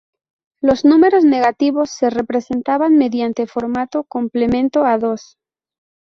[0.61, 5.37] Los números negativos se representaban mediante formato "complemento a dos".